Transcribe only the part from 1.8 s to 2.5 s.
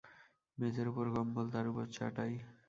চাটাই।